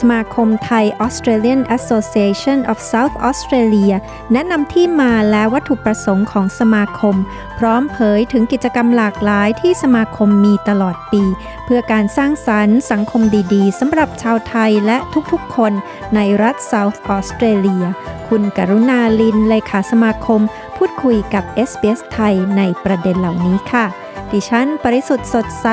[0.00, 3.96] สมาคมไทย Australian Association of South Australia
[4.32, 7.16] แนะนำที่มาและวัตถุประสงค์ของสมาคม
[7.58, 11.22] พร้อมเผยถึงกิจกรรมหลากหลายที่สมาคมมีตลอดปี
[11.64, 13.22] เพื่อการสร้างสรรค์สังคม
[13.54, 14.98] ดีๆสำหรับชาวไทยและ
[15.32, 15.72] ทุกๆคน
[16.14, 17.86] ในรัฐ South Australia
[18.28, 20.40] คุณกรุณาลินเลขาสมาคม
[20.76, 23.86] พูดคุยกับ SBS ไทยในประเด็นเหล่านี้ค่ะ
[24.32, 25.66] ดิฉัน ปริสุทธ์สดใส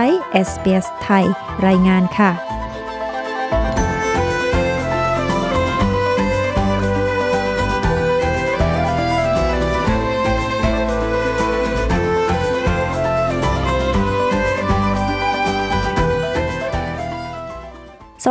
[0.47, 1.25] SBS ไทย
[1.67, 2.46] รายงานค่ะ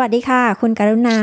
[0.01, 1.19] วัสดีค่ะ คุณกรุณา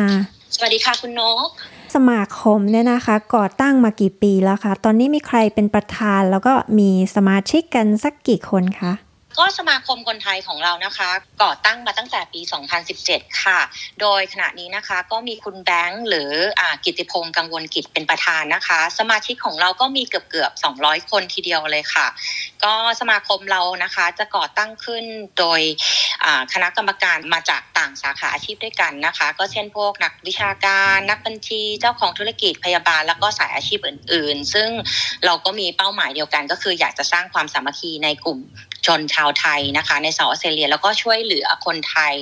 [0.55, 1.47] สวัสดีค่ะคุณนก
[1.95, 8.93] สมาคมเนี่ยนะคะ ก่อตั้งมากี่ปีแล้วคะ ตอนนี้มีใครเป็นประธานแล้วก็มีสมาชิกกันสักกี่คนคะ
[9.37, 11.09] ก็สมาคมคนไทยของเรานะคะ
[11.43, 12.41] ก่อตั้งมาตั้งแต่ปี
[12.91, 13.59] 2017 ค่ะ
[14.01, 22.07] โดยขณะนี้นะคะก็มีคุณแบงค์หรืออกิติพงศ์กังวลกิจเป็นประธานนะคะ สมาชิกของเราก็มีเกือบเกือบ 200 คนทีเดียวเลยค่ะ
[22.63, 25.03] ก็สมาคมเรานะคะจะก่อตั้งขึ้น
[25.39, 25.61] โดย
[26.53, 34.69] คณะกรรมการมาจากต่างสาขาอาชีพด้วยกันนะคะ ก็เช่นพวกนักวิชาการนักบัญชีเจ้าของธุรกิจพยาบาล แล้วก็สายอาชีพอื่น ๆ ซึ่ง
[35.25, 38.39] เราก็มีเป้าหมายเดียวกัน ก็คืออยากจะสร้างความสามัคคีในกลุ่ม
[38.85, 42.13] ชนชาวไทยนะคะในเซาท์ออสเตรเลีย แล้วก็ช่วยเหลือคนไทย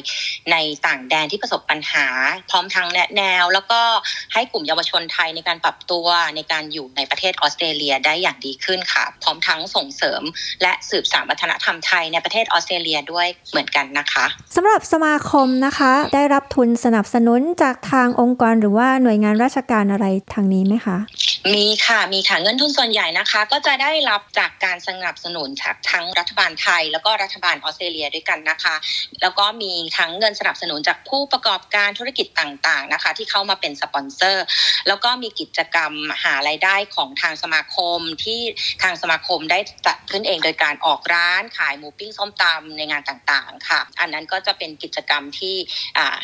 [0.51, 2.07] ในต่างแดนที่ประสบปัญหา
[2.49, 3.81] พร้อมทั้งแนะแนว แล้วก็
[4.33, 10.21] ให้กลุ่มเยาวชนไทยในการปรับตัวในการอยู่ในประเทศออสเตรเลียได้อย่างดีขึ้นค่ะ พร้อมทั้งส่งเสริม
[10.61, 20.97] และสืบสานวัฒนธรรมไทยในประเทศออสเตรเลียด้วยเหมือนกันนะคะสำหรับสมาคมนะคะได้รับทุนสนับสนุนจากทางองค์กรหรือว่าหน่วยงานราชการอะไรทางนี้ไหมคะ
[21.53, 28.75] มีค่ะมีค่ะเงินทุนส่วนใหญ่นะคะ ก็จะได้รับจากการสนับสนุนจากทั้งรัฐบาลไทยแล้วก็รัฐบาลออสเตรเลียด้วยกันนะคะ
[29.21, 34.45] แล้วก็มีทั้งเงินสนับสนุนจากผู้ประกอบการธุรกิจต่างๆนะคะ ที่เข้ามาเป็นสปอนเซอร์
[34.87, 35.93] แล้วก็มีกิจกรรม
[36.23, 38.41] หารายได้ของทางสมาคมที่
[38.83, 45.55] ทางสมาคมได้จัดขึ้นเองโดยการออกร้านขายหมูปิ้งส้มตำในงานต่างๆค่ะ อันนั้นก็จะเป็นกิจกรรมที่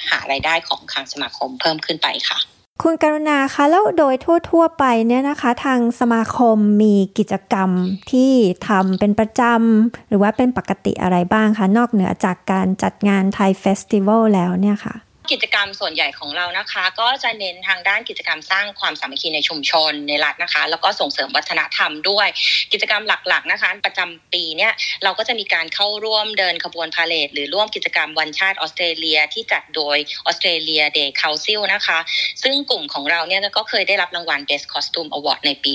[0.10, 7.70] หารายได้ของทางสมาคมเพิ่มขึ้นไปค่ะ คุณกรุณาคะแล้วโดยทั่ว ๆ ไปเนี่ยนะคะ ทางสมาคมมีกิจกรรม
[8.12, 8.32] ที่
[8.68, 14.96] ทำเป็นประจำหรือว่าเป็นปกติอะไรบ้างคะ นอกเหนือจากการจัดงานไทยเฟสติวัลแล้วเนี่ยค่ะ
[15.32, 22.28] กิจกรรมส่วนใหญ่ของเรานะคะ ก็จะเน้นทางด้านกิจกรรมสร้างความสามัคคีในชุมชนในรัฐนะคะ แล้วก็ส่งเสริมวัฒนธรรมด้วย
[22.74, 24.72] กิจกรรมหลักๆนะคะ ประจำปีเนี่ย
[25.04, 32.00] เราก็จะมีการเข้าร่วมเดินขบวน parade หรือร่วมกิจกรรมวันชาติออสเตรเลียที่จัดโดย Australia Day Council นะคะ
[32.44, 35.74] ซึ่งกลุ่มของเราเนี่ยก็เคยได้รับรางวัล Best Costume Award ในปี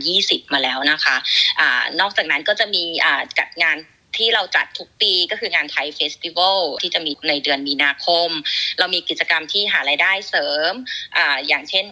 [0.00, 1.16] 2020 มาแล้วนะคะ
[1.60, 1.62] อ
[2.00, 2.82] นอกจากนั้นก็จะมี
[3.38, 3.78] จัดงาน
[4.16, 8.30] ที่เราจัดทุกปีก็คืองาน Thai Festival ที่จะมีในเดือนมีนาคม
[8.78, 10.72] เรามีกิจกรรมที่หารายได้เสริม
[11.16, 11.84] ออย่างเช่น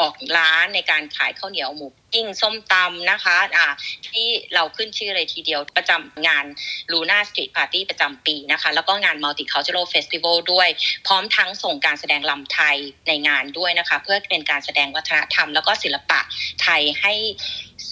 [0.00, 3.70] ออกร้านในการขายข้าวเหนียวหมูปิ้งส้มตำนะคะ
[4.08, 6.44] ที่เราขึ้นชื่อเลยทีเดียวประจำงาน
[6.92, 10.68] Lunar Street Party ประจำปีนะคะ แล้วก็งาน Multicultural Festival ด้วย
[11.06, 12.76] พร้อมทั้งส่งการแสดงรำไทย
[13.08, 16.20] ในงานด้วยนะคะ เพื่อเป็นการแสดงวัฒนธรรม แล้วก็ศิลปะ
[16.62, 17.14] ไทยให้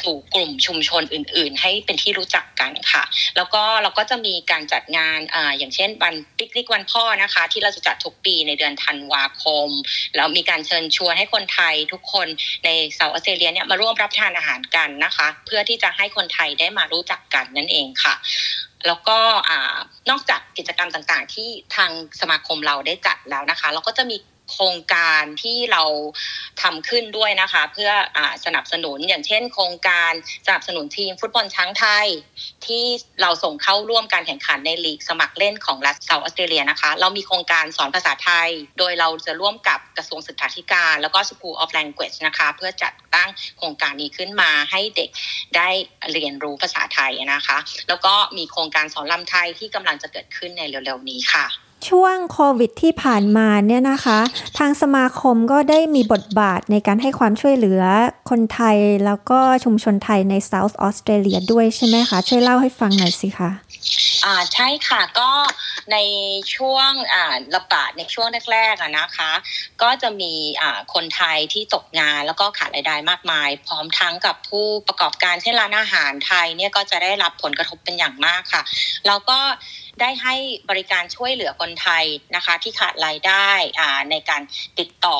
[0.00, 3.02] สู่กลุ่มชุมชนอื่น ๆ ให้เป็นที่รู้จักกันค่ะ
[3.36, 9.68] แล้วก็เราก็จะมีการจัดงานออย่างเช่นวันปิกนิกวันพ่อนะคะ ที่เราจะจัดทุกปีในเดือนธันวาคม
[10.16, 12.28] แล้วมีการเชิญชวนให้คนไทยทุกคน
[12.64, 18.14] ในเซาท์ออสเตรเลียเนี่ยมาร่วมรับทานอาหารกันนะคะ เพื่อที่จะให้คนไทยได้มารู้จักกันนั่นเองค่ะ
[18.86, 19.18] แล้วก็
[20.10, 24.16] นอกจากกิจกรรมต่างๆ ที่ทางสมาคมเราได้จัดแล้วนะคะ เราก็จะมี
[24.52, 25.84] โครงการที่เรา
[26.62, 30.12] ทำขึ้นด้วยนะคะ เพื่ออสนับสนุนอย่างเช่น โครงการ
[30.46, 32.06] สนับสนุนทีมฟุตบอลช้างไทย
[32.66, 32.84] ที่
[33.22, 38.48] เราส่งเข้าร่วมการแข่งขันในลีกสมัครเล่นของรัฐเซาท์ออสเตรเลียนะคะ เรามีโครงการสอนภาษาไทย
[38.78, 43.28] โดยเราจะร่วมกับกระทรวงศึกษาธิการ แล้วก็ School of Language นะคะ เพื่อจัดตั้ง
[43.58, 45.10] โครงการนี้ขึ้นมาให้เด็ก
[45.56, 45.68] ได้
[46.12, 47.58] เรียนรู้ภาษาไทยนะคะ
[47.88, 54.18] แล้วก็มีโครงการสอนลำไทยที่กำลังจะเกิดขึ้นในเร็วๆนี้ค่ะ ช่วงโควิดที่ผ่านมาเนี่ยนะคะ
[54.58, 57.82] ทางสมาคมก็ได้มีบทบาทในการให้ความช่วยเหลือ
[58.30, 58.76] คนไทย
[59.06, 63.50] แล้วก็ชุมชนไทยในเซาท์ออสเตรเลียด้วยใช่ไหมคะ ช่วยเล่าให้ฟังหน่อยสิคะ
[64.24, 65.30] อ่าใช่ค่ะก็
[65.92, 65.96] ใน
[66.56, 69.32] ช่วงอ่าระบาดในช่วงแรกๆอะนะคะ
[69.82, 70.32] ก็จะมี
[70.62, 78.62] อ่าคนไทยที่ตกงานแล้วก็ขาดรายได้มากมาย พร้อมทั้งกับผู้ประกอบการเช่นร้านอาหารไทยเนี่ยก็จะได้รับผลกระทบเป็นอย่างมากค่ะ
[79.06, 79.38] แล้วก็
[80.00, 80.34] ได้ให้
[80.70, 82.04] บริการช่วยเหลือคนไทย
[82.36, 83.50] นะคะที่ขาดรายได้
[84.10, 84.42] ในการ
[84.78, 85.18] ติดต่อ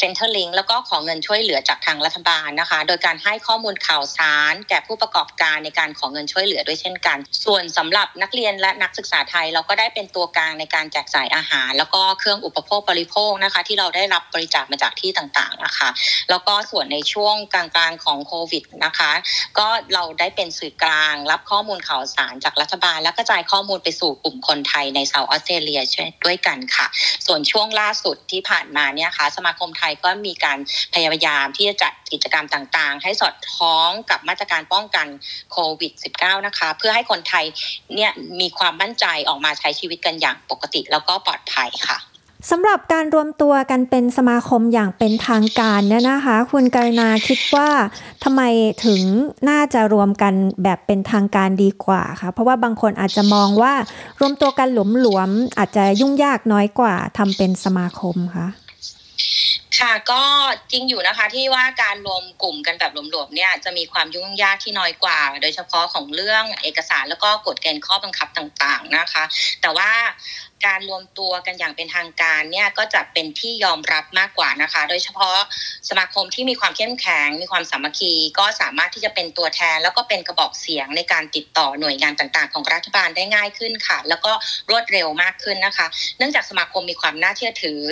[0.00, 15.88] Centerlink แล้วก็ขอเงินช่วยเหลือจากทางรัฐบาลนะคะ โดยการให้ข้อมูลข่าวสาร แก่ผู้ประกอบการในการขอเงินช่วยเหลือด้วยเช่นกัน ส่วนสำหรับนักเรียนและนักศึกษาไทยเราก็ได้เป็นตัวกลางในการแจกจ่ายอาหาร แล้วก็เครื่องอุปโภคบริโภคนะคะที่เราได้รับบริจาคมาจากที่ต่างๆนะคะ
[16.30, 19.12] แล้วก็ส่วนในช่วงกลางๆของโควิดนะคะ
[19.58, 25.80] ก็เราได้เป็นสื่อกลาง รับข้อมูลข่าวสารจากรัฐบาล และกระจายข้อมูลไปสู่กลุ่มคนไทยในเซาท์ออสเตรเลีย
[26.26, 26.86] ด้วยกันค่ะ
[27.26, 30.58] ส่วนช่วงล่าสุดที่ผ่านมาเนี่ยค่ะสมาคมไทยก็มีการ
[30.94, 35.06] พยายามที่จะจัดกิจกรรมต่างๆ ให้สอดคล้องกับมาตรการป้องกัน
[35.52, 37.44] โควิด -19 นะคะ เพื่อให้คนไทย
[37.94, 42.15] เนี่ยมีความมั่นใจออกมาใช้ชีวิตกันอย่างปกติแล้วก็ปลอดภัยค่ะ
[42.50, 47.68] สำหรับการรวมตัวกันเป็นสมาคมอย่างเป็นทางการเนี่ยนะคะ คุณกรนาคิดว่า
[48.24, 48.42] ทำไม
[48.84, 49.00] ถึง
[49.50, 53.74] น่าจะรวมกันแบบเป็นทางการดีกว่าคะเพราะว่าบางคนอาจจะมองว่า
[54.20, 58.48] รวมตัวกันหลวมๆอาจจะยุ่งยากน้อยกว่าทำเป็นสมาคมคะ
[59.78, 60.22] ค่ะก็
[60.72, 69.24] จริงอยู่นะคะที่ว่าการรวมกลุ่มกันแบบรวมๆเนี่ยจะมีความยุ่งยากที่น้อยกว่า โดยเฉพาะของเรื่องเอกสารแล้วก็กฎเกณฑ์ข้อบังคับต่างๆนะคะ
[69.62, 69.90] แต่ว่า
[70.66, 75.36] การรวมตัวกันอย่างเป็นทางการเนี่ยก็จะเป็นที่ยอมรับมากกว่านะคะ โดยเฉพาะ
[75.88, 84.32] สมาคมที่มีความเข้มแข็ง มีความสามัคคี ก็สามารถที่จะเป็นตัวแทน แล้วก็เป็นกระบอกเสียงในการติดต่อหน่วยงานต่างๆ ของรัฐบาลได้ง่ายขึ้นค่ะ แล้วก็
[84.70, 85.86] รวดเร็วมากขึ้นนะคะ
[86.18, 87.82] เนื่องจากสมาคมมีความน่าเชื่อถือ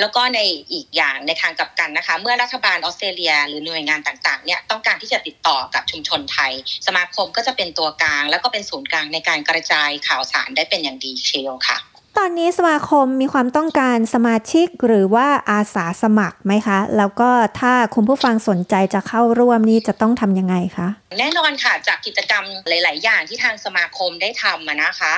[0.00, 0.40] แล้วก็ใน
[0.72, 6.52] อีกอย่างในทางกลับกันนะคะ เมื่อรัฐบาลออสเตรเลีย หรือหน่วยงานต่างๆเนี่ยต้องการที่จะติดต่อกับชุมชนไทย
[6.86, 11.78] สมาคมก็จะเป็นตัวกลาง แล้วก็เป็นศูนย์กลางในการกระจายข่าวสารได้เป็นอย่างดีเชียวค่ะ
[12.22, 17.30] ตอนนี้สมาคมมีความต้องการสมาชิกหรือว่าอาสาสมัครไหมคะ แล้วก็
[17.60, 20.88] ถ้าคุณผู้ฟังสนใจจะเข้าร่วมนี่จะต้องทำยังไงคะ
[21.18, 25.12] แน่นอนค่ะจากกิจกรรมหลาย ๆ อย่างที่ทางสมาคมได้ทำนะคะ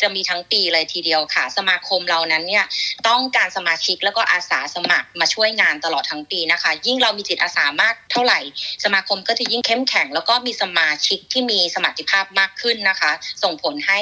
[0.00, 2.64] จะมีทั้งปีเลยทีเดียวค่ะ สมาคมเรานั้นเนี่ย
[3.08, 8.40] ต้องการสมาชิกแล้วก็อาสาสมัครมาช่วยงานตลอดทั้งปีนะคะ ยิ่งเรามีจิตอาสามากเท่าไหร่
[8.84, 13.10] สมาคมก็จะยิ่งเข้มแข็ง แล้วก็มีสมาชิกที่มีสมรรถภาพมากขึ้นนะคะ
[13.42, 14.00] ส่งผลให้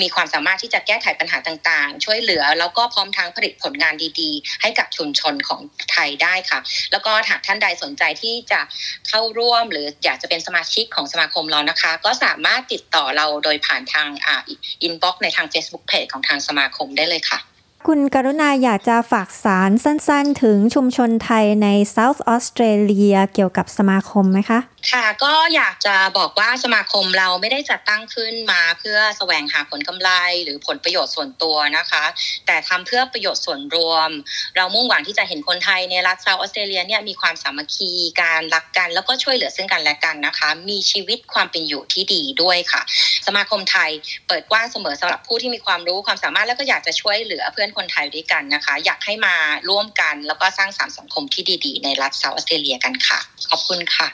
[0.00, 5.60] มีความสามารถที่จะแก้ไขปัญหาต่างๆ ช่วยเหลือ แล้วก็พร้อมทั้งผลิตผลงานดีๆ ให้กับชุมชนของ
[5.92, 6.60] ไทยได้ค่ะ
[6.92, 8.60] แล้วก็หากท่านใดสนใจที่จะ
[9.08, 14.36] เข้าร่วม หรืออยากจะเป็นสมาชิกของสมาคมเรานะคะ ก็สามารถติดต่อเราโดยผ่านทางอ่า
[14.82, 17.40] inbox ในทาง Facebook Page ของทางสมาคมได้เลยค่ะ
[17.84, 24.58] คุณกรุณาอยากจะฝากสารสั้นๆ ถึงชุมชนไทยใน South Australia เกี่ยวกับสมาคมไหมคะ
[24.92, 30.10] ค่ะก็อยากจะบอกว่าสมาคมเราไม่ได้จัดตั้งขึ้นมาเพื่อแสวงหาผลกำไร
[30.44, 32.04] หรือผลประโยชน์ส่วนตัวนะคะ
[32.46, 34.10] แต่ทำเพื่อประโยชน์ส่วนรวม
[34.56, 37.90] เรามุ่งหวังที่จะเห็นคนไทยในรัฐเซาท์ออสเตรเลียเนี่ยมีความสามัคคี
[38.22, 42.82] การรักกันแล้วก็ช่วยเหลือซึ่งกันและกันนะคะ มีชีวิตความเป็นอยู่ที่ดีด้วยค่ะ
[43.26, 43.90] สมาคมไทย
[44.28, 49.34] เปิดกว้างเสมอสำหรับผู้ที่มีความรู้ความสามารถแล้วก็อยากจะช่วยเหลือเพื่อนคนไทยด้วยกันนะคะ อยากให้มา
[49.68, 53.18] ร่วมกัน แล้วก็สร้างสารสังคมที่ดี ๆ ในรัฐเซาท์ออสเตรเลียกันค่ะ
[53.50, 54.08] ขอบคุณค่ะ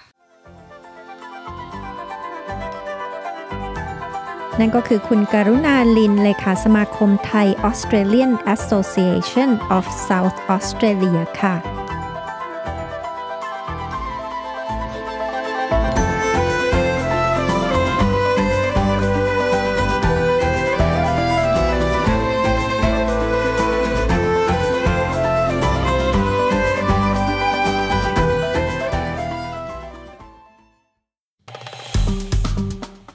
[4.60, 11.81] นั่นก็คือคุณกรุณาลินเลยค่ะสมาคมไทย Australian Association of South Australia ค่ะ